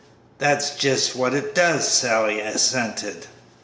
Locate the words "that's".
0.39-0.71